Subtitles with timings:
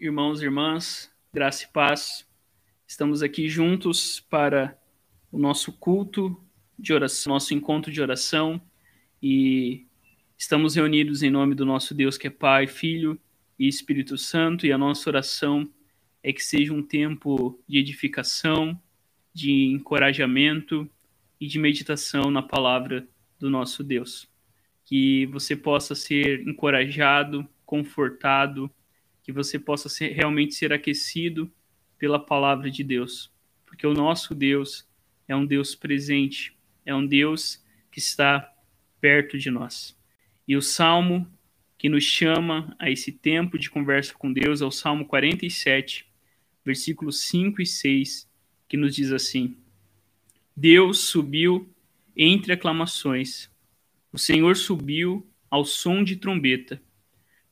[0.00, 2.26] irmãos e irmãs, graça e paz.
[2.86, 4.74] Estamos aqui juntos para
[5.30, 6.42] o nosso culto
[6.78, 8.58] de oração, nosso encontro de oração
[9.22, 9.86] e
[10.38, 13.20] estamos reunidos em nome do nosso Deus que é Pai, Filho
[13.58, 15.70] e Espírito Santo e a nossa oração
[16.22, 18.80] é que seja um tempo de edificação,
[19.34, 20.90] de encorajamento
[21.38, 23.06] e de meditação na palavra
[23.38, 24.26] do nosso Deus.
[24.82, 28.70] Que você possa ser encorajado, confortado,
[29.22, 31.50] que você possa ser, realmente ser aquecido
[31.98, 33.32] pela palavra de Deus,
[33.66, 34.88] porque o nosso Deus
[35.28, 38.52] é um Deus presente, é um Deus que está
[39.00, 39.96] perto de nós.
[40.46, 41.30] E o salmo
[41.80, 46.06] que nos chama a esse tempo de conversa com Deus é o Salmo 47,
[46.62, 48.28] versículos 5 e 6,
[48.68, 49.56] que nos diz assim:
[50.54, 51.72] Deus subiu
[52.14, 53.50] entre aclamações,
[54.12, 56.82] o Senhor subiu ao som de trombeta.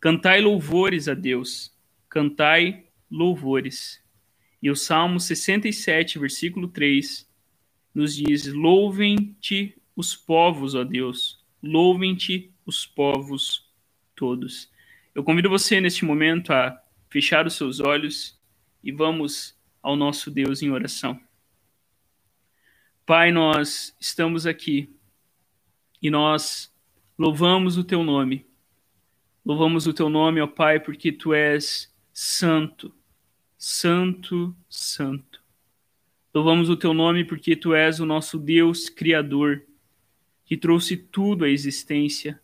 [0.00, 1.76] Cantai louvores a Deus,
[2.08, 4.00] cantai louvores.
[4.62, 7.28] E o Salmo 67, versículo 3,
[7.92, 13.68] nos diz: Louvem-te os povos, ó Deus, louvem-te os povos
[14.14, 14.70] todos.
[15.12, 18.38] Eu convido você neste momento a fechar os seus olhos
[18.84, 21.20] e vamos ao nosso Deus em oração.
[23.04, 24.94] Pai, nós estamos aqui
[26.00, 26.72] e nós
[27.18, 28.47] louvamos o teu nome
[29.48, 32.94] Louvamos o teu nome, ó Pai, porque tu és santo,
[33.56, 35.42] santo, santo.
[36.34, 39.64] Louvamos o teu nome porque tu és o nosso Deus Criador,
[40.44, 42.38] que trouxe tudo à existência,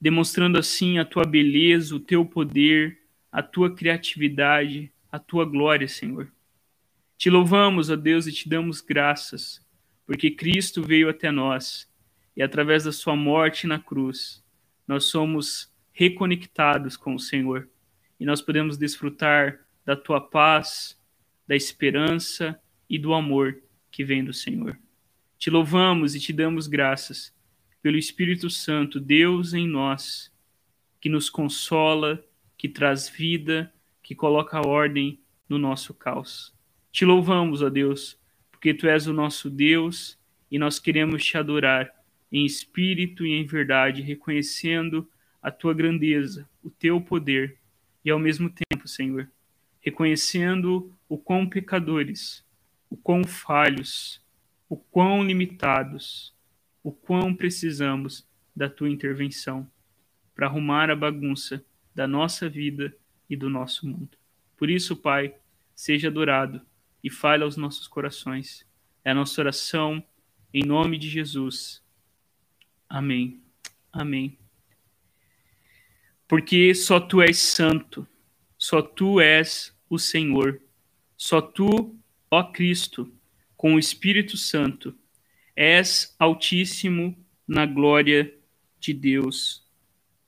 [0.00, 6.32] demonstrando assim a tua beleza, o teu poder, a tua criatividade, a tua glória, Senhor.
[7.16, 9.64] Te louvamos, ó Deus, e te damos graças,
[10.04, 11.88] porque Cristo veio até nós
[12.36, 14.44] e através da sua morte na cruz,
[14.88, 17.70] nós somos reconectados com o Senhor
[18.20, 21.00] e nós podemos desfrutar da tua paz,
[21.48, 24.78] da esperança e do amor que vem do Senhor.
[25.38, 27.34] Te louvamos e te damos graças
[27.80, 30.30] pelo Espírito Santo, Deus em nós,
[31.00, 32.22] que nos consola,
[32.58, 35.18] que traz vida, que coloca ordem
[35.48, 36.54] no nosso caos.
[36.92, 38.20] Te louvamos, ó Deus,
[38.50, 40.18] porque tu és o nosso Deus
[40.50, 41.90] e nós queremos te adorar
[42.30, 45.08] em espírito e em verdade, reconhecendo
[45.46, 47.56] a tua grandeza, o teu poder,
[48.04, 49.30] e ao mesmo tempo, Senhor,
[49.80, 52.44] reconhecendo o quão pecadores,
[52.90, 54.20] o quão falhos,
[54.68, 56.34] o quão limitados,
[56.82, 58.26] o quão precisamos
[58.56, 59.70] da tua intervenção
[60.34, 61.64] para arrumar a bagunça
[61.94, 62.92] da nossa vida
[63.30, 64.18] e do nosso mundo.
[64.56, 65.32] Por isso, Pai,
[65.76, 66.60] seja adorado
[67.04, 68.66] e fale aos nossos corações.
[69.04, 70.02] É a nossa oração
[70.52, 71.84] em nome de Jesus.
[72.88, 73.40] Amém.
[73.92, 74.36] Amém
[76.28, 78.06] porque só tu és santo,
[78.58, 80.60] só tu és o Senhor,
[81.16, 81.96] só tu,
[82.30, 83.12] ó Cristo,
[83.56, 84.94] com o Espírito Santo,
[85.54, 87.16] és altíssimo
[87.46, 88.34] na glória
[88.78, 89.64] de Deus,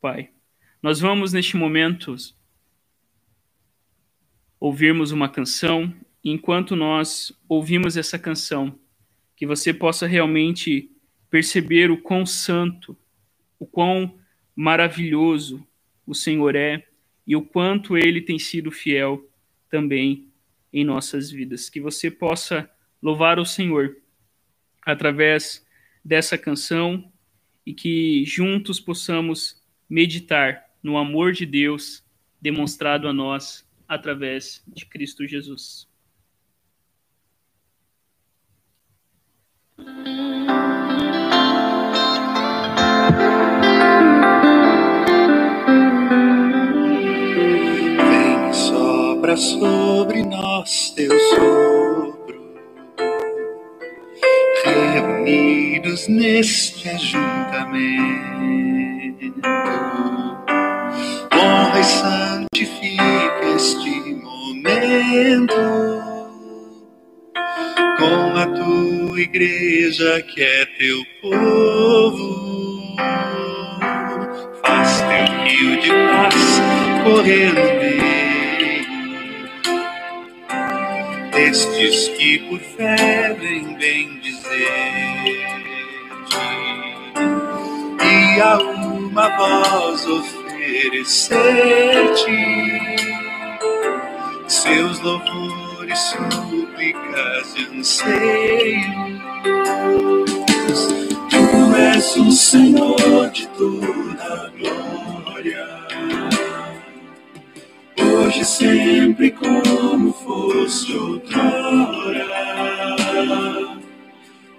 [0.01, 0.31] Pai.
[0.83, 2.15] Nós vamos neste momento
[4.61, 5.93] ouvirmos uma canção,
[6.25, 8.79] enquanto nós ouvimos essa canção,
[9.37, 10.91] que você possa realmente
[11.31, 12.97] perceber o quão santo,
[13.59, 14.19] o quão
[14.55, 15.65] maravilhoso,
[16.09, 16.87] o Senhor é
[17.27, 19.31] e o quanto ele tem sido fiel
[19.69, 20.33] também
[20.73, 21.69] em nossas vidas.
[21.69, 22.69] Que você possa
[23.03, 23.95] louvar o Senhor
[24.87, 25.67] através
[26.03, 27.13] dessa canção
[27.67, 32.03] e que juntos possamos meditar no amor de Deus
[32.41, 35.88] demonstrado a nós através de Cristo Jesus.
[49.39, 52.43] Sobre nós teu sopro,
[54.65, 58.09] reunidos neste ajuntamento.
[61.33, 65.55] Honra e santifica este momento
[67.99, 72.97] com a tua igreja que é teu povo.
[74.65, 76.61] Faz teu rio de paz
[77.05, 77.68] correr
[82.29, 84.69] que por fé vem bem dizer
[88.05, 91.33] e a uma voz oferecer-te
[94.47, 98.85] seus louvores, súplicas e anseios.
[101.31, 105.79] Tu és o Senhor de toda glória
[108.01, 111.88] Hoje sempre como foste outrora.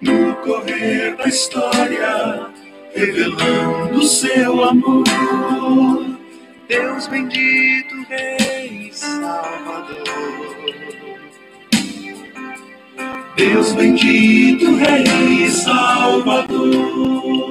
[0.01, 2.47] No correr da história,
[2.93, 5.03] revelando seu amor.
[6.67, 9.95] Deus bendito, Rei Salvador.
[13.35, 17.48] Deus bendito, Rei Salvador.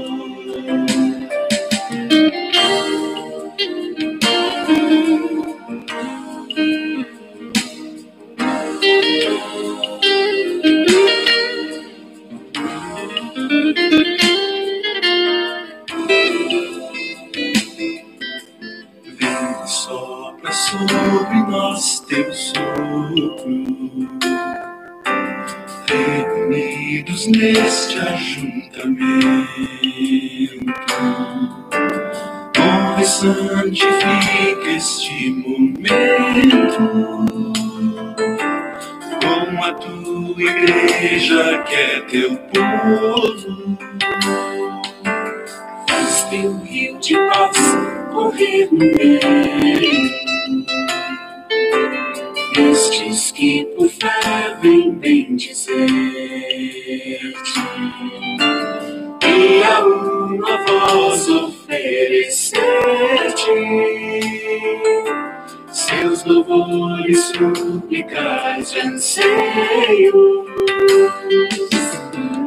[26.98, 28.98] Reunidos neste ajuntamento.
[32.58, 36.78] Honra e santifica este momento
[39.22, 43.78] com a tua igreja que é teu povo.
[45.88, 47.56] Faz teu rio de paz
[48.12, 50.27] correr no meio
[52.88, 55.76] estes que por fé vêm bendizer-te
[59.26, 62.56] e a uma voz oferecer-te
[65.70, 70.46] seus louvores, súplicas de anseio.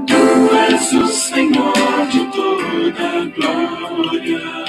[0.07, 4.61] Tu és o Senhor de toda glória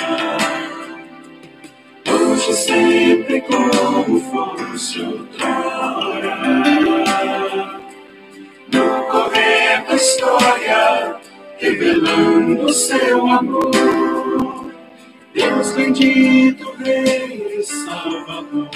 [2.33, 5.62] hoje sempre como fosse outrora.
[10.12, 11.17] História,
[11.59, 14.73] revelando seu amor.
[15.32, 18.69] Deus bendito, Rei e Salvador.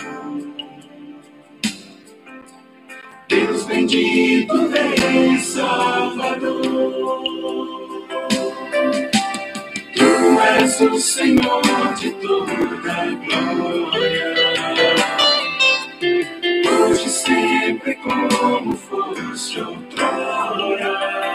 [3.29, 6.63] Deus bendito, Rei e Salvador.
[9.95, 11.63] Tu és o Senhor
[11.99, 12.55] de toda
[13.27, 14.37] glória.
[16.89, 21.26] Hoje sempre como foste outrora.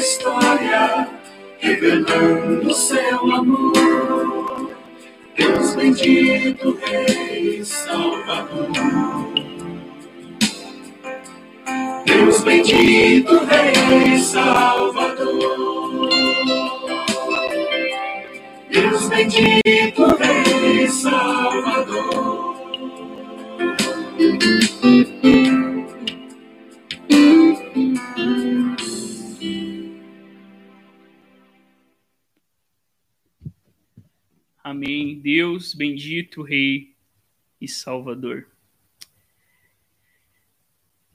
[0.00, 1.08] História,
[1.58, 4.70] revelando seu amor.
[5.36, 8.70] Deus bendito, Rei Salvador.
[12.06, 16.08] Deus bendito, Rei Salvador.
[18.70, 22.19] Deus bendito, Rei Salvador.
[34.70, 35.18] Amém.
[35.18, 36.94] Deus bendito, Rei
[37.60, 38.46] e Salvador.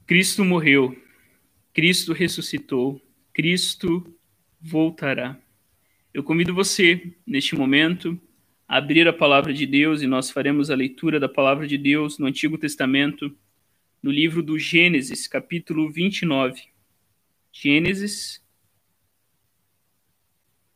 [0.06, 0.94] Cristo morreu,
[1.72, 3.00] Cristo ressuscitou,
[3.32, 4.14] Cristo
[4.60, 5.40] voltará.
[6.12, 8.20] Eu convido você, neste momento,
[8.68, 12.18] a abrir a palavra de Deus e nós faremos a leitura da palavra de Deus
[12.18, 13.34] no Antigo Testamento,
[14.02, 16.60] no livro do Gênesis, capítulo 29.
[17.50, 18.38] Gênesis,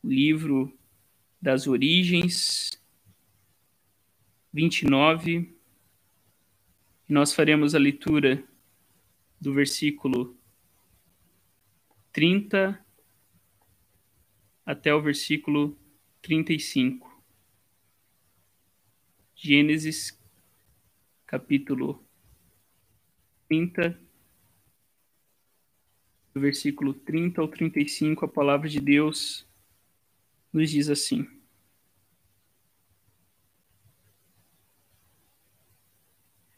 [0.03, 0.80] livro
[1.41, 2.81] das origens,
[4.53, 5.57] 29.
[7.09, 8.45] Nós faremos a leitura
[9.41, 10.37] do versículo
[12.13, 12.85] 30
[14.67, 15.77] até o versículo
[16.21, 17.09] 35.
[19.35, 20.21] Gênesis,
[21.27, 22.05] capítulo
[23.49, 23.99] 30,
[26.35, 29.49] do versículo 30 ao 35, a palavra de Deus
[30.53, 31.27] nos diz assim: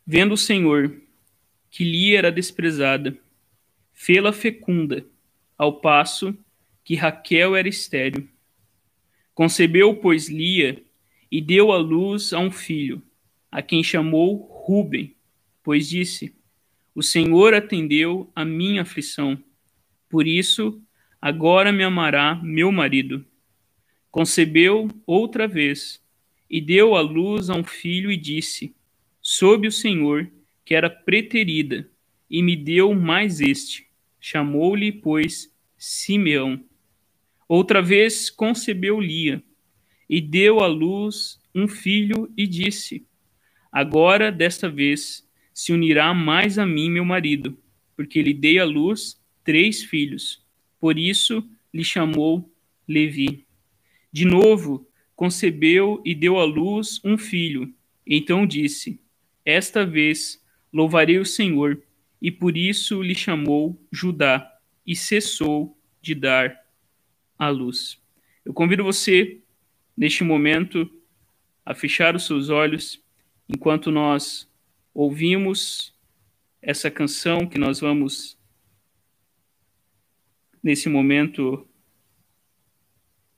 [0.07, 1.01] Vendo o Senhor
[1.71, 3.17] que Lia era desprezada,
[3.93, 5.07] fê-la fecunda,
[5.57, 6.37] ao passo
[6.85, 8.29] que Raquel era estéril.
[9.35, 10.83] Concebeu, pois, Lia
[11.31, 13.03] e deu à luz a um filho,
[13.51, 15.17] a quem chamou Ruben,
[15.63, 16.35] pois disse:
[16.95, 19.43] O Senhor atendeu a minha aflição.
[20.11, 20.83] Por isso,
[21.21, 23.25] agora me amará meu marido.
[24.13, 25.99] Concebeu outra vez
[26.49, 28.77] e deu à luz a um filho e disse:
[29.23, 30.31] Sob o Senhor
[30.67, 31.91] que era preterida,
[32.31, 33.89] e me deu mais este.
[34.21, 36.63] Chamou-lhe, pois, Simeão.
[37.49, 39.43] Outra vez concebeu Lia,
[40.09, 43.07] e deu à luz um filho, e disse:
[43.73, 47.59] Agora, desta vez, se unirá mais a mim meu marido,
[47.97, 50.45] porque lhe dei à luz três filhos.
[50.79, 51.43] Por isso
[51.73, 52.47] lhe chamou
[52.87, 53.47] Levi.
[54.13, 57.73] De novo, concebeu e deu à luz um filho.
[58.07, 59.01] Então disse:
[59.45, 61.83] Esta vez louvarei o Senhor,
[62.21, 64.49] e por isso lhe chamou Judá,
[64.87, 66.61] e cessou de dar
[67.39, 68.01] à luz.
[68.45, 69.41] Eu convido você,
[69.97, 70.91] neste momento,
[71.65, 73.01] a fechar os seus olhos
[73.49, 74.49] enquanto nós
[74.93, 75.95] ouvimos
[76.61, 78.39] essa canção que nós vamos,
[80.63, 81.67] nesse momento,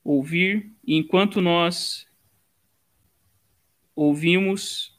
[0.05, 2.07] ouvir, e enquanto nós
[3.97, 4.95] ouvimos,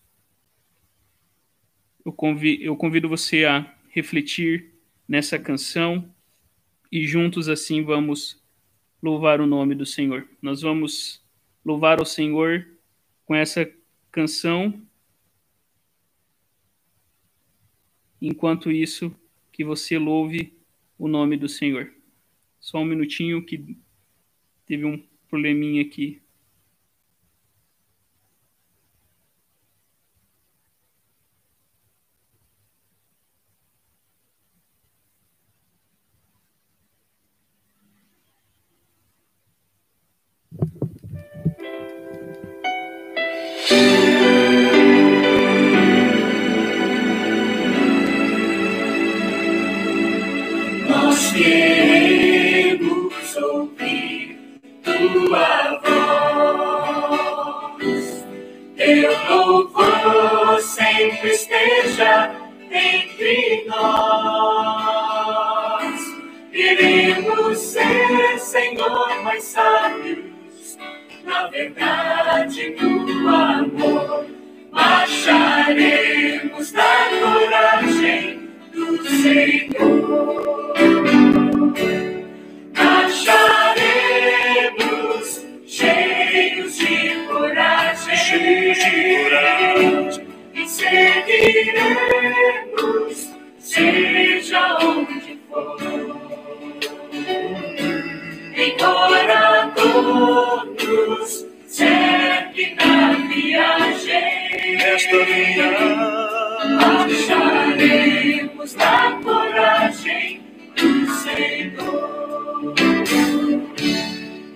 [2.04, 4.74] eu convido, eu convido você a refletir
[5.08, 6.12] nessa canção
[6.92, 8.44] e juntos assim vamos
[9.02, 10.28] louvar o nome do Senhor.
[10.42, 11.24] Nós vamos
[11.64, 12.68] louvar o Senhor
[13.26, 13.72] com essa
[14.12, 14.82] canção.
[18.22, 19.14] Enquanto isso,
[19.52, 20.58] que você louve
[20.98, 21.94] o nome do Senhor.
[22.60, 23.78] Só um minutinho que
[24.66, 24.98] teve um
[25.30, 26.22] probleminha aqui.
[66.66, 70.80] Queremos ser, Senhor, mais sábios,
[71.24, 74.26] na verdade do amor.
[74.74, 80.74] Acharemos da coragem do Senhor.
[82.76, 84.26] Acharemos
[85.68, 88.18] cheios de coragem.
[88.18, 90.28] Cheios de coragem.
[90.56, 91.86] E seguiremos,
[93.60, 96.25] seja onde for
[98.66, 104.78] benfeitora todos, sempre na viagem.
[104.78, 105.98] Nesta viagem,
[107.38, 110.42] acharemos a coragem
[110.76, 112.74] do Senhor.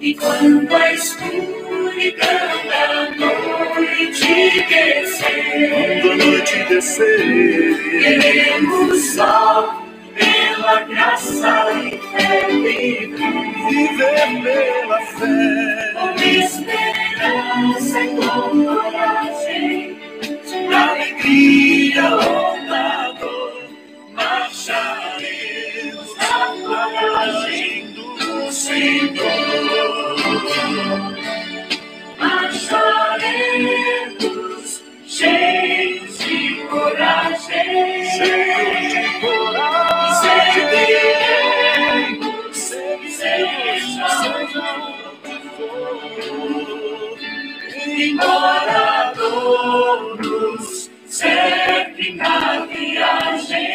[0.01, 2.27] E quando a escuridão
[2.69, 9.88] da noite descer, quando a noite descer, queremos só
[10.19, 11.99] pela graça e.
[13.69, 15.93] Viver pela fé.
[15.93, 19.99] Com esperança e com coragem.
[20.21, 23.53] De alegria louvador.
[24.13, 29.48] Marcharemos na coragem do Senhor.
[48.19, 53.67] embora todos, sempre na viagem.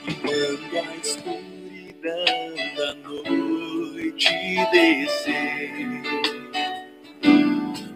[0.08, 4.30] E quando a escuridão da noite
[4.72, 6.02] descer,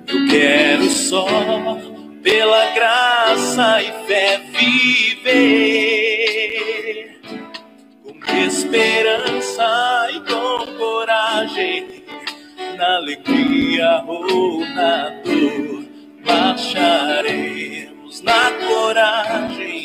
[0.08, 1.26] eu quero só
[2.22, 6.15] pela graça e fé viver
[8.44, 12.04] esperança e com coragem,
[12.76, 15.84] na alegria ou na dor,
[16.24, 19.75] marcharemos na coragem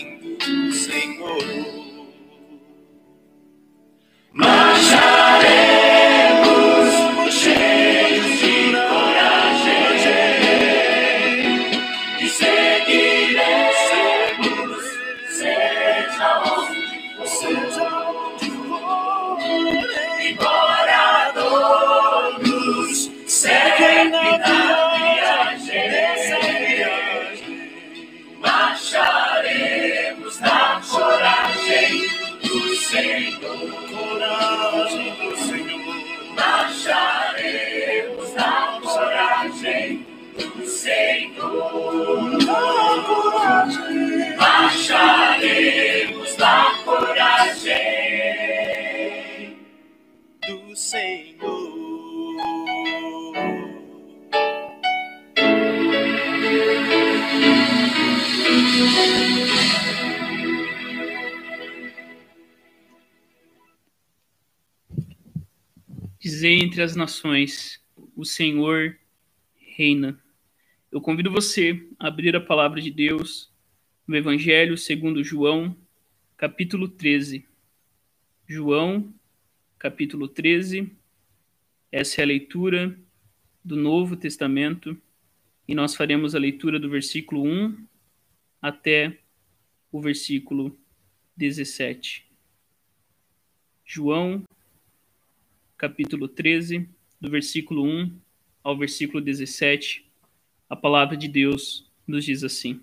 [44.38, 47.72] Acharemos Marcharemos coragem
[50.46, 51.32] do Senhor.
[66.20, 67.82] Dizer entre as nações:
[68.14, 68.98] o Senhor
[69.56, 70.21] reina.
[70.92, 73.50] Eu convido você a abrir a palavra de Deus
[74.06, 75.74] no Evangelho segundo João,
[76.36, 77.48] capítulo 13.
[78.46, 79.14] João,
[79.80, 80.92] capítulo 13.
[81.90, 83.00] Essa é a leitura
[83.64, 85.02] do Novo Testamento
[85.66, 87.88] e nós faremos a leitura do versículo 1
[88.62, 89.18] até
[89.94, 90.78] o versículo
[91.38, 92.30] 17.
[93.86, 94.44] João,
[95.78, 96.86] capítulo 13,
[97.22, 98.20] do versículo 1
[98.62, 100.11] ao versículo 17,
[100.72, 102.80] a palavra de Deus nos diz assim: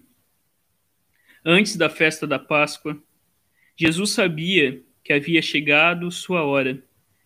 [1.42, 3.02] Antes da festa da Páscoa,
[3.74, 6.84] Jesus sabia que havia chegado sua hora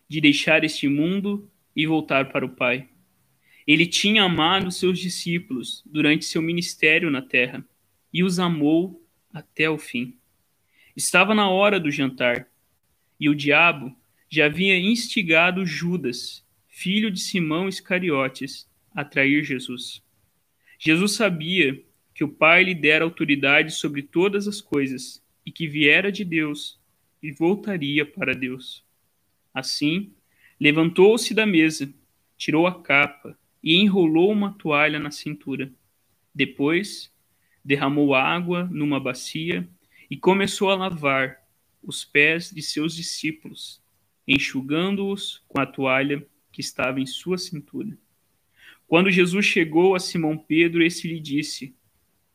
[0.08, 2.88] de deixar este mundo e voltar para o Pai.
[3.66, 7.64] Ele tinha amado seus discípulos durante seu ministério na terra
[8.12, 9.04] e os amou
[9.34, 10.16] até o fim.
[10.94, 12.46] Estava na hora do jantar
[13.18, 13.92] e o diabo
[14.30, 20.00] já havia instigado Judas, filho de Simão Iscariotes, a trair Jesus.
[20.84, 21.80] Jesus sabia
[22.12, 26.80] que o Pai lhe dera autoridade sobre todas as coisas e que viera de Deus
[27.22, 28.84] e voltaria para Deus.
[29.54, 30.12] Assim,
[30.58, 31.88] levantou-se da mesa,
[32.36, 35.72] tirou a capa e enrolou uma toalha na cintura.
[36.34, 37.12] Depois,
[37.64, 39.68] derramou água numa bacia
[40.10, 41.46] e começou a lavar
[41.80, 43.80] os pés de seus discípulos
[44.26, 47.96] enxugando-os com a toalha que estava em sua cintura.
[48.92, 51.74] Quando Jesus chegou a Simão Pedro, esse lhe disse: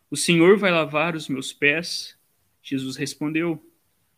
[0.10, 2.18] O Senhor vai lavar os meus pés?
[2.64, 3.64] Jesus respondeu: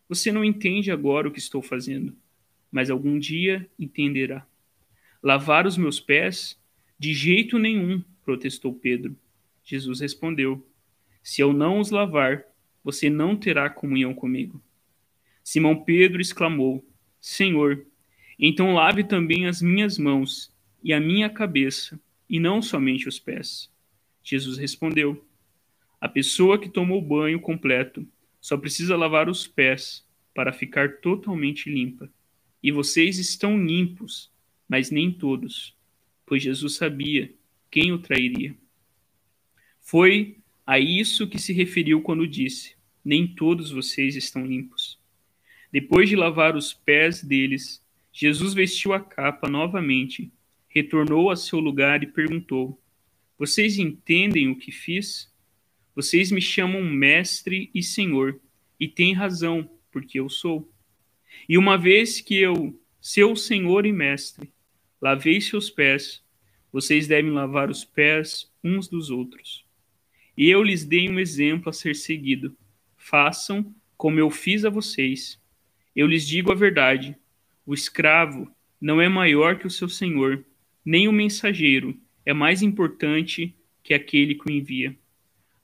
[0.08, 2.16] Você não entende agora o que estou fazendo,
[2.72, 4.46] mas algum dia entenderá.
[5.22, 6.58] Lavar os meus pés?
[6.98, 9.14] De jeito nenhum, protestou Pedro.
[9.62, 10.66] Jesus respondeu:
[11.22, 12.46] Se eu não os lavar,
[12.82, 14.64] você não terá comunhão comigo.
[15.44, 16.82] Simão Pedro exclamou:
[17.20, 17.84] Senhor,
[18.38, 20.50] então lave também as minhas mãos
[20.82, 23.68] e a minha cabeça, e não somente os pés.
[24.22, 25.26] Jesus respondeu:
[26.00, 28.06] A pessoa que tomou banho completo
[28.40, 32.08] só precisa lavar os pés para ficar totalmente limpa.
[32.62, 34.30] E vocês estão limpos,
[34.68, 35.76] mas nem todos,
[36.24, 37.34] pois Jesus sabia
[37.68, 38.54] quem o trairia.
[39.80, 45.00] Foi a isso que se referiu quando disse: Nem todos vocês estão limpos.
[45.72, 50.32] Depois de lavar os pés deles, Jesus vestiu a capa novamente,
[50.70, 52.80] retornou a seu lugar e perguntou:
[53.36, 55.30] Vocês entendem o que fiz?
[55.94, 58.40] Vocês me chamam mestre e senhor,
[58.78, 60.72] e têm razão, porque eu sou.
[61.48, 64.52] E uma vez que eu, seu senhor e mestre,
[65.00, 66.22] lavei seus pés,
[66.72, 69.64] vocês devem lavar os pés uns dos outros.
[70.36, 72.56] E eu lhes dei um exemplo a ser seguido.
[72.96, 75.40] Façam como eu fiz a vocês.
[75.94, 77.16] Eu lhes digo a verdade:
[77.66, 80.44] o escravo não é maior que o seu senhor,
[80.84, 84.96] nem o mensageiro é mais importante que aquele que o envia.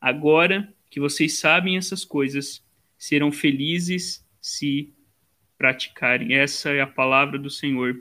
[0.01, 2.65] Agora que vocês sabem essas coisas,
[2.99, 4.93] serão felizes se
[5.59, 6.35] praticarem.
[6.35, 8.01] Essa é a palavra do Senhor.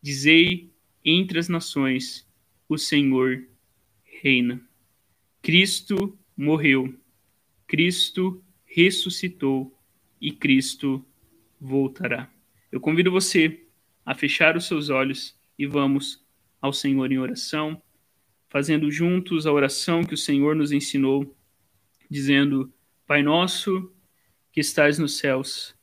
[0.00, 0.70] Dizei
[1.04, 2.26] entre as nações:
[2.68, 3.46] o Senhor
[4.04, 4.60] reina.
[5.40, 6.94] Cristo morreu,
[7.66, 9.76] Cristo ressuscitou
[10.20, 11.04] e Cristo
[11.60, 12.30] voltará.
[12.70, 13.66] Eu convido você
[14.06, 16.24] a fechar os seus olhos e vamos
[16.62, 17.82] ao Senhor em oração,
[18.48, 21.36] fazendo juntos a oração que o Senhor nos ensinou,
[22.08, 22.72] dizendo:
[23.06, 23.92] Pai nosso
[24.50, 25.76] que estás nos céus,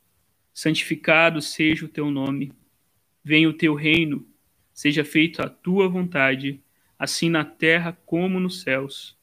[0.53, 2.51] santificado seja o teu nome.
[3.23, 4.27] Venha o teu reino,
[4.73, 6.63] seja feita a tua vontade,
[6.97, 9.15] assim na terra como nos céus.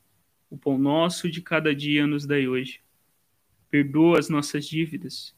[0.48, 2.80] O pão nosso de cada dia nos dai hoje.
[3.68, 5.34] Perdoa as nossas dívidas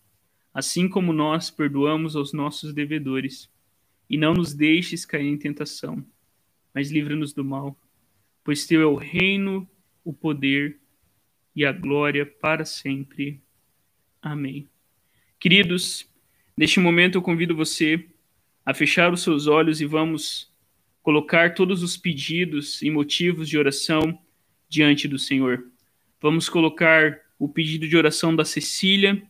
[0.59, 3.48] assim como nós perdoamos aos nossos devedores.
[4.09, 6.05] E não nos deixes cair em tentação,
[6.75, 7.79] mas livra-nos do mal,
[8.42, 9.68] pois teu é o reino,
[10.05, 10.79] o poder
[11.55, 13.40] e a glória para sempre.
[14.23, 14.66] Amém.
[15.38, 16.09] Queridos,
[16.57, 18.07] neste momento eu convido você
[18.64, 20.53] a fechar os seus olhos e vamos
[21.03, 24.18] colocar todos os pedidos e motivos de oração
[24.68, 25.66] diante do Senhor.
[26.21, 29.23] Vamos colocar o pedido de oração da Cecília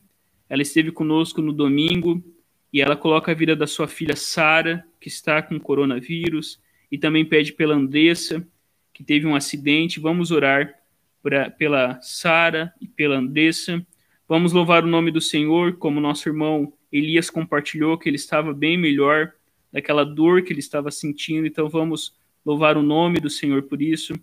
[0.49, 2.23] ela esteve conosco no domingo
[2.71, 7.25] e ela coloca a vida da sua filha Sara, que está com coronavírus, e também
[7.25, 8.45] pede pela Andressa,
[8.93, 9.99] que teve um acidente.
[9.99, 10.73] Vamos orar
[11.21, 13.85] pra, pela Sara e pela Andressa.
[14.27, 18.77] Vamos louvar o nome do Senhor, como nosso irmão Elias compartilhou que ele estava bem
[18.77, 19.31] melhor
[19.71, 21.45] daquela dor que ele estava sentindo.
[21.47, 24.13] Então vamos louvar o nome do Senhor por isso.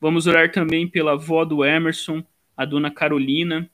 [0.00, 2.24] Vamos orar também pela avó do Emerson,
[2.56, 3.70] a dona Carolina,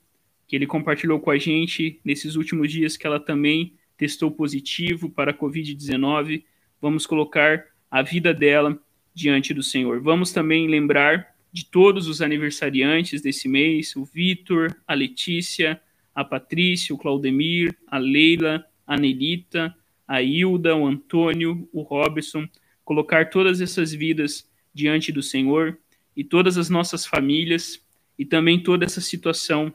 [0.47, 5.31] que ele compartilhou com a gente nesses últimos dias que ela também testou positivo para
[5.31, 6.45] a Covid-19.
[6.81, 8.81] vamos colocar a vida dela
[9.15, 10.01] diante do Senhor.
[10.01, 15.81] Vamos também lembrar de todos os aniversariantes desse mês: o Vitor, a Letícia,
[16.15, 19.75] a Patrícia, o Claudemir, a Leila, a Nelita,
[20.09, 22.49] a Hilda, o Antônio, o Robson.
[22.85, 25.79] Colocar todas essas vidas diante do Senhor
[26.17, 27.81] e todas as nossas famílias
[28.19, 29.73] e também toda essa situação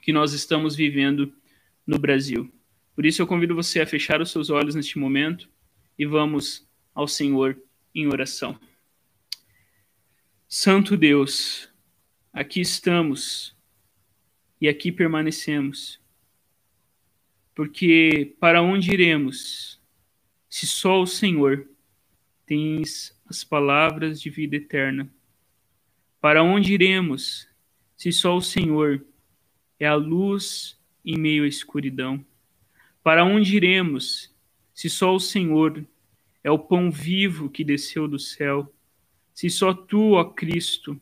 [0.00, 1.32] que nós estamos vivendo
[1.86, 2.50] no Brasil.
[3.00, 5.48] Por isso eu convido você a fechar os seus olhos neste momento
[5.98, 7.58] e vamos ao Senhor
[7.94, 8.60] em oração.
[10.46, 11.72] Santo Deus,
[12.30, 13.56] aqui estamos
[14.60, 15.98] e aqui permanecemos.
[17.54, 19.80] Porque para onde iremos,
[20.50, 21.66] se só o Senhor
[22.44, 25.10] tens as palavras de vida eterna?
[26.20, 27.48] Para onde iremos,
[27.96, 29.02] se só o Senhor
[29.78, 32.22] é a luz em meio à escuridão?
[33.02, 34.30] Para onde iremos,
[34.74, 35.86] se só o Senhor
[36.44, 38.72] é o pão vivo que desceu do céu?
[39.32, 41.00] Se só tu, ó Cristo,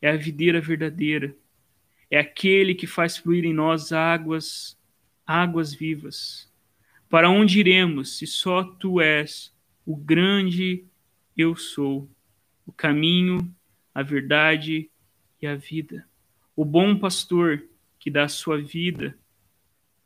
[0.00, 1.36] é a videira verdadeira,
[2.08, 4.78] é aquele que faz fluir em nós águas,
[5.26, 6.48] águas vivas.
[7.08, 9.52] Para onde iremos se só tu és
[9.84, 10.84] o grande
[11.36, 12.08] eu sou,
[12.64, 13.52] o caminho,
[13.92, 14.90] a verdade
[15.40, 16.06] e a vida?
[16.54, 17.64] O bom pastor
[17.98, 19.18] que dá a sua vida,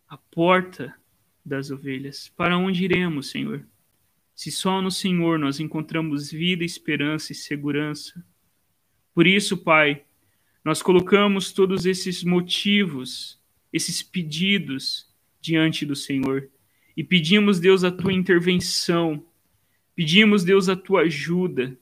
[0.09, 0.95] a porta
[1.47, 2.31] das ovelhas.
[2.37, 3.65] Para onde iremos, Senhor?
[4.37, 8.23] se só no Senhor nós encontramos vida, esperança e segurança.
[9.15, 10.03] Por isso, Pai,
[10.63, 13.41] nós colocamos todos esses motivos,
[13.73, 15.09] esses pedidos
[15.41, 16.51] diante do Senhor
[16.95, 19.25] e pedimos, Deus, a tua intervenção,
[19.95, 21.77] pedimos, Deus, a tua ajuda,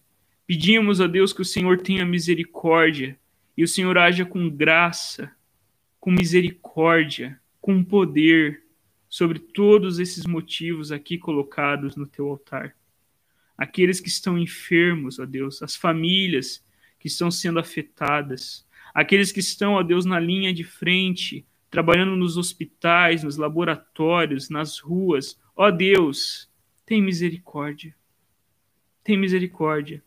[0.46, 3.18] pedimos a Deus que o Senhor tenha misericórdia
[3.56, 5.32] e o Senhor haja com graça,
[5.98, 8.62] com misericórdia, com poder
[9.14, 12.76] sobre todos esses motivos aqui colocados no teu altar.
[13.56, 16.60] Aqueles que estão enfermos, ó Deus, as famílias
[16.98, 22.36] que estão sendo afetadas, aqueles que estão, ó Deus, na linha de frente, trabalhando nos
[22.36, 25.40] hospitais, nos laboratórios, nas ruas.
[25.54, 26.50] Ó Deus,
[26.84, 27.94] tem misericórdia.
[29.04, 30.02] Tem misericórdia.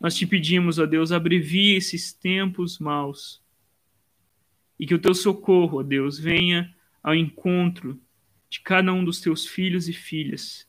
[0.00, 3.40] Nós te pedimos, ó Deus, abrevie esses tempos maus.
[4.76, 7.96] E que o teu socorro, ó Deus, venha ao encontro
[8.56, 10.66] de cada um dos teus filhos e filhas,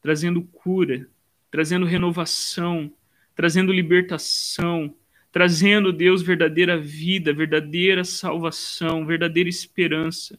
[0.00, 1.08] trazendo cura,
[1.50, 2.92] trazendo renovação,
[3.34, 4.94] trazendo libertação,
[5.32, 10.38] trazendo, Deus, verdadeira vida, verdadeira salvação, verdadeira esperança.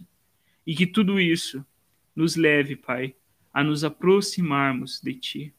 [0.66, 1.66] E que tudo isso
[2.16, 3.14] nos leve, Pai,
[3.54, 5.54] a nos aproximarmos de Ti.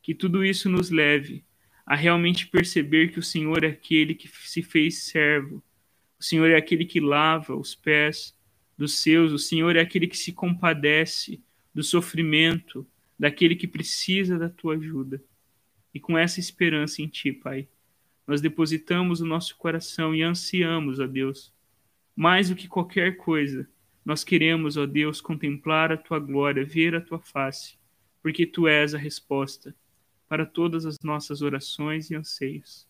[0.00, 1.44] Que tudo isso nos leve
[1.84, 5.62] a realmente perceber que o Senhor é aquele que se fez servo,
[6.20, 8.37] o Senhor é aquele que lava os pés
[8.78, 11.42] dos seus, o Senhor é aquele que se compadece
[11.74, 12.86] do sofrimento
[13.18, 15.20] daquele que precisa da tua ajuda.
[15.92, 17.66] E com essa esperança em ti, Pai,
[18.24, 21.52] nós depositamos o nosso coração e ansiamos, ó Deus,
[22.14, 23.68] mais do que qualquer coisa,
[24.04, 27.76] nós queremos, ó Deus, contemplar a tua glória, ver a tua face,
[28.22, 29.74] porque tu és a resposta
[30.28, 32.86] para todas as nossas orações e anseios.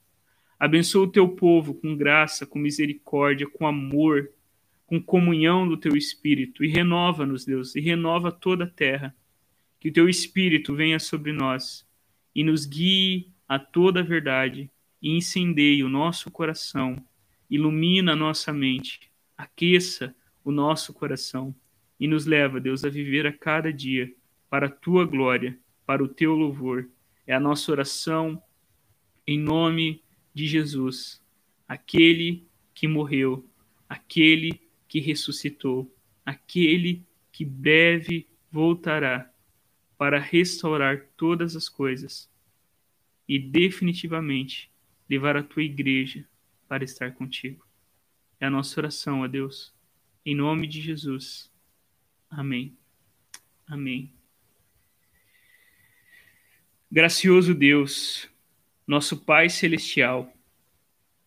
[0.58, 4.32] Abençoa o teu povo com graça, com misericórdia, com amor,
[4.88, 9.14] com comunhão do teu espírito e renova-nos, Deus, e renova toda a terra.
[9.78, 11.86] Que o teu espírito venha sobre nós
[12.34, 14.70] e nos guie a toda a verdade
[15.00, 16.96] e incendeie o nosso coração,
[17.50, 21.54] ilumina a nossa mente, aqueça o nosso coração
[22.00, 24.10] e nos leva, Deus, a viver a cada dia
[24.48, 26.88] para a tua glória, para o teu louvor.
[27.26, 28.42] É a nossa oração
[29.26, 31.22] em nome de Jesus,
[31.68, 33.46] aquele que morreu,
[33.86, 39.30] aquele que ressuscitou, aquele que breve voltará
[39.98, 42.30] para restaurar todas as coisas
[43.28, 44.70] e definitivamente
[45.08, 46.26] levar a tua igreja
[46.66, 47.66] para estar contigo.
[48.40, 49.74] É a nossa oração, a Deus.
[50.24, 51.50] Em nome de Jesus.
[52.30, 52.76] Amém.
[53.66, 54.12] Amém.
[56.90, 58.28] Gracioso Deus,
[58.86, 60.32] nosso Pai Celestial,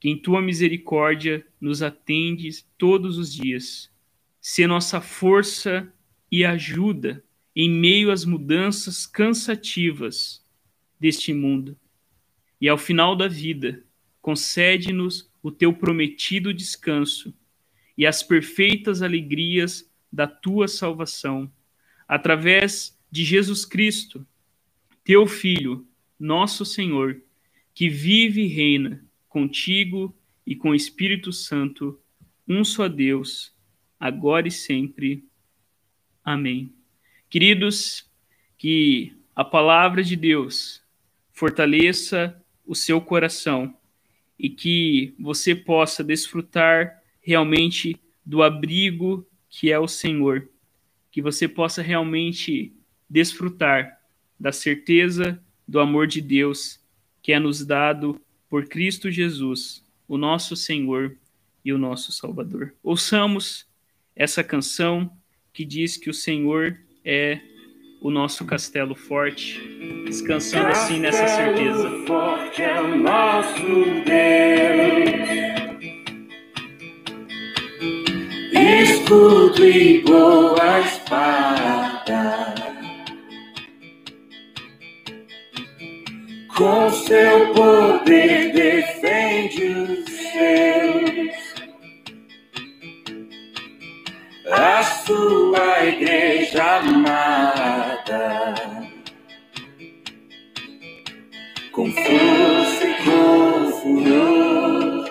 [0.02, 3.94] que em tua misericórdia nos atendes todos os dias.
[4.42, 5.94] Se nossa força
[6.32, 7.24] e ajuda
[7.56, 10.44] em meio às mudanças cansativas
[11.00, 11.78] deste mundo.
[12.60, 13.84] E ao final da vida,
[14.20, 17.32] concede-nos o teu prometido descanso
[17.96, 21.52] e as perfeitas alegrias da tua salvação,
[22.08, 24.26] através de Jesus Cristo,
[25.04, 25.88] teu Filho,
[26.20, 27.22] nosso Senhor,
[27.72, 30.14] que vive e reina contigo
[30.46, 31.98] e com o Espírito Santo,
[32.46, 33.56] um só Deus,
[33.98, 35.24] agora e sempre.
[36.22, 36.74] Amém.
[37.30, 38.06] Queridos,
[38.58, 40.84] que a palavra de Deus
[41.32, 43.74] fortaleça o seu coração
[44.38, 50.50] e que você possa desfrutar realmente do abrigo que é o Senhor,
[51.10, 52.74] que você possa realmente
[53.10, 53.98] desfrutar
[54.38, 56.82] da certeza do amor de Deus
[57.22, 58.20] que é nos dado
[58.52, 61.16] por Cristo Jesus, o nosso Senhor
[61.64, 62.74] e o nosso Salvador.
[62.84, 63.66] Ouçamos
[64.14, 65.10] essa canção
[65.54, 67.40] que diz que o Senhor é
[68.02, 69.58] o nosso castelo forte,
[70.06, 71.90] descansando assim nessa certeza.
[72.06, 73.64] Forte é o nosso
[74.04, 75.22] Deus,
[78.82, 82.61] escudo e boa espada.
[86.62, 91.36] Com seu poder defende os seus.
[94.52, 98.44] A sua igreja amada.
[101.72, 105.10] Com força e com furor,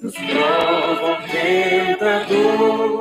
[0.00, 2.94] nos prova o tentador.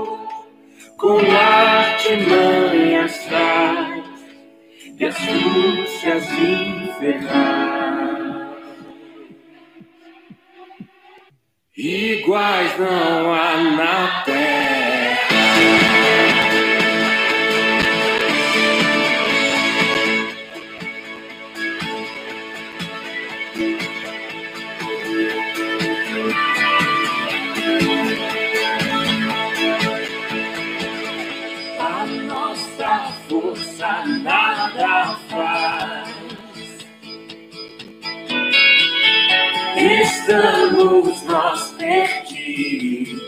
[0.98, 3.16] Com artimanhas
[4.98, 7.75] e astúcias infernais.
[11.78, 14.85] Iguais não há na terra.
[40.28, 43.22] Estamos nós perdidos.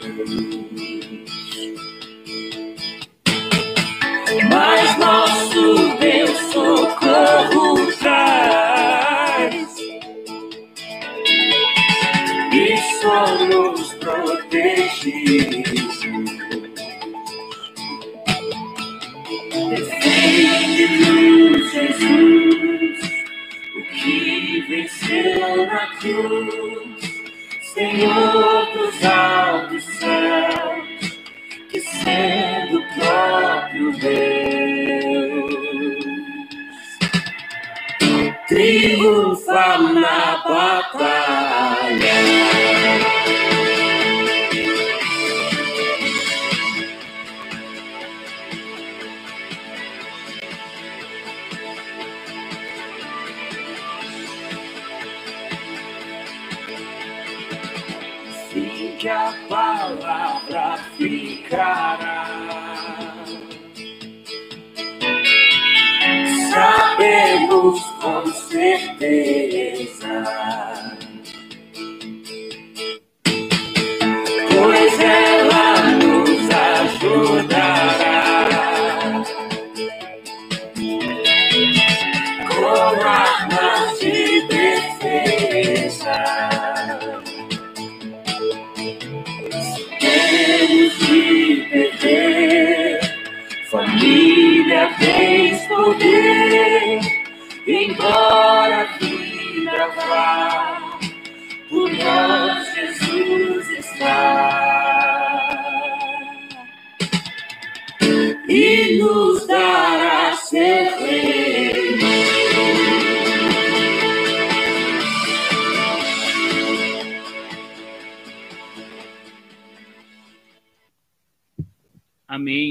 [4.49, 9.75] Mas nosso Deus socorro traz.
[12.51, 15.97] E somos protegidos.
[19.69, 22.96] Defende-nos, Jesus,
[24.01, 27.01] que venceu na cruz,
[27.61, 31.19] Senhor dos altos céus,
[31.69, 35.17] que sendo o próprio Deus,
[38.47, 41.76] triunfa na batalha.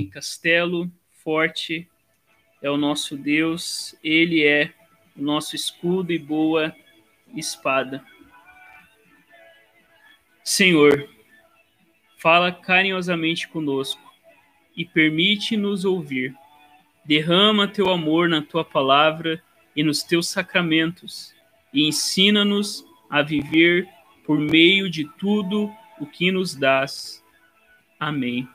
[0.04, 0.90] Castelo
[1.24, 1.88] forte
[2.60, 4.72] é o nosso Deus, ele é
[5.16, 6.74] o nosso escudo e boa
[7.34, 8.04] espada.
[10.44, 11.08] Senhor,
[12.18, 14.00] fala carinhosamente conosco
[14.76, 16.34] e permite-nos ouvir.
[17.04, 19.42] Derrama teu amor na tua palavra
[19.74, 21.34] e nos teus sacramentos
[21.72, 23.88] e ensina-nos a viver
[24.24, 27.22] por meio de tudo o que nos dás.
[27.98, 28.48] Amém.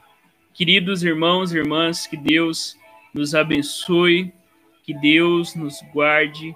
[0.53, 2.77] Queridos irmãos e irmãs, que Deus
[3.13, 4.33] nos abençoe,
[4.83, 6.53] que Deus nos guarde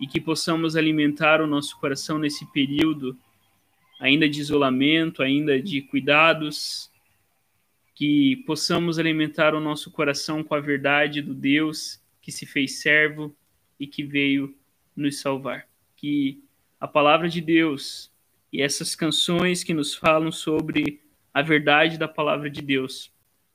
[0.00, 3.18] e que possamos alimentar o nosso coração nesse período
[3.98, 6.88] ainda de isolamento, ainda de cuidados,
[7.96, 13.34] que possamos alimentar o nosso coração com a verdade do Deus que se fez servo
[13.78, 14.54] e que veio
[14.94, 15.66] nos salvar.
[15.96, 16.40] Que
[16.80, 18.08] a palavra de Deus
[18.52, 21.00] e essas canções que nos falam sobre
[21.34, 23.12] a verdade da palavra de Deus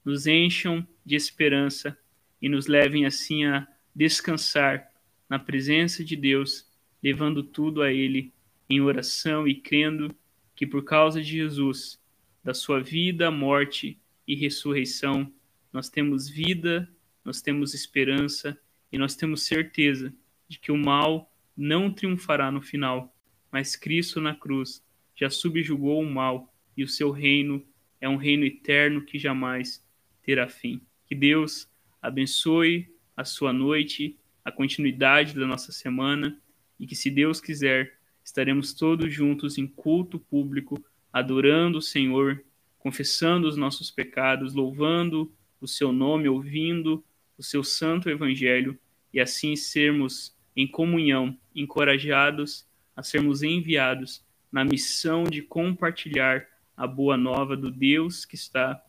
[0.07, 1.97] nos encham de esperança
[2.41, 4.89] e nos levem assim a descansar
[5.29, 6.65] na presença de Deus,
[7.03, 8.31] levando tudo a Ele
[8.69, 10.15] em oração e crendo
[10.55, 12.01] que por causa de Jesus,
[12.41, 15.29] da sua vida, morte e ressurreição,
[15.73, 16.89] nós temos vida,
[17.21, 18.57] nós temos esperança
[18.89, 20.13] e nós temos certeza
[20.47, 23.13] de que o mal não triunfará no final,
[23.51, 24.81] mas Cristo na cruz
[25.13, 27.61] já subjugou o mal e o seu reino
[27.99, 29.85] é um reino eterno que jamais
[30.27, 30.81] terá fim.
[31.05, 31.69] Que Deus
[32.01, 36.37] abençoe a sua noite, a continuidade da nossa semana
[36.77, 42.43] e que, se Deus quiser, estaremos todos juntos em culto público, adorando o Senhor,
[42.77, 47.01] confessando os nossos pecados, louvando o seu nome, ouvindo
[47.37, 48.77] o seu santo evangelho
[49.13, 57.15] e assim sermos em comunhão, encorajados a sermos enviados na missão de compartilhar a boa
[57.15, 58.83] nova do Deus que está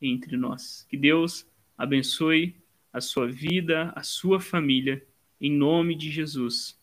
[0.00, 0.86] entre nós.
[0.88, 2.56] Que Deus abençoe
[2.92, 5.06] a sua vida, a sua família,
[5.40, 6.78] em nome de Jesus.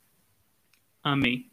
[1.04, 1.50] Amém.